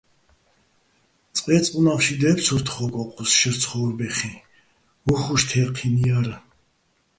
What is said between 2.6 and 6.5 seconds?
თხო́გო̆ ო́ჴუს შერ ცხო́ვრბეხიჼ, უ̂ხუშ თე́ჴინო̆ ჲარ.